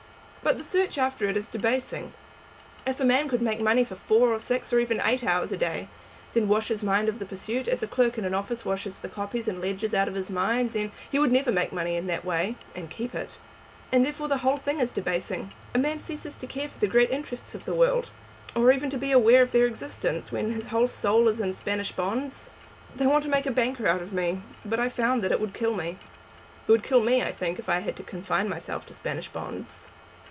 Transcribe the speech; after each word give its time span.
"But 0.43 0.57
the 0.57 0.63
search 0.63 0.97
after 0.97 1.29
it 1.29 1.37
is 1.37 1.47
debasing. 1.47 2.13
If 2.85 2.99
a 2.99 3.05
man 3.05 3.29
could 3.29 3.43
make 3.43 3.61
money 3.61 3.83
for 3.83 3.95
four, 3.95 4.33
or 4.33 4.39
six, 4.39 4.73
or 4.73 4.79
even 4.79 4.99
eight 5.05 5.23
hours 5.23 5.51
a 5.51 5.55
day, 5.57 5.77
and 5.81 5.87
then 6.33 6.47
wash 6.47 6.69
his 6.69 6.81
mind 6.83 7.07
of 7.07 7.19
the 7.19 7.27
pursuit, 7.27 7.67
as 7.67 7.83
a 7.83 7.87
clerk 7.87 8.17
in 8.17 8.25
an 8.25 8.33
office 8.33 8.65
washes 8.65 8.99
the 8.99 9.07
copies 9.07 9.47
and 9.47 9.61
ledgers 9.61 9.93
out 9.93 10.07
of 10.07 10.15
his 10.15 10.31
mind, 10.31 10.73
then" 10.73 10.91
"He 11.11 11.19
would 11.19 11.31
never 11.31 11.51
make 11.51 11.71
money 11.71 11.95
in 11.95 12.07
that 12.07 12.25
way, 12.25 12.55
and 12.75 12.89
keep 12.89 13.13
it." 13.13 13.37
"And 13.91 14.03
therefore 14.03 14.27
the 14.27 14.39
whole 14.39 14.57
thing 14.57 14.79
is 14.79 14.89
debasing. 14.89 15.53
A 15.75 15.77
man 15.77 15.99
ceases 15.99 16.35
to 16.37 16.47
care 16.47 16.67
for 16.67 16.79
the 16.79 16.87
great 16.87 17.11
interests 17.11 17.53
of 17.53 17.65
the 17.65 17.75
world, 17.75 18.09
or 18.55 18.71
even 18.71 18.89
to 18.89 18.97
be 18.97 19.11
aware 19.11 19.43
of 19.43 19.51
their 19.51 19.67
existence, 19.67 20.31
when 20.31 20.51
his 20.51 20.65
whole 20.67 20.87
soul 20.87 21.29
is 21.29 21.39
in 21.39 21.53
Spanish 21.53 21.91
bonds. 21.91 22.49
They 22.95 23.05
wanted 23.05 23.25
to 23.25 23.29
make 23.31 23.45
a 23.45 23.51
banker 23.51 23.85
of 23.85 24.11
me, 24.11 24.41
but 24.65 24.79
I 24.79 24.89
found 24.89 25.23
that 25.23 25.31
it 25.31 25.39
would 25.39 25.53
kill 25.53 25.75
me." 25.75 25.99
"It 26.67 26.71
would 26.71 26.83
kill 26.83 26.99
me, 27.03 27.21
I 27.21 27.31
think, 27.31 27.59
if 27.59 27.69
I 27.69 27.79
had 27.79 27.95
to 27.97 28.03
confine 28.03 28.49
myself 28.49 28.87
to 28.87 28.95
Spanish 28.95 29.29
bonds." 29.29 29.89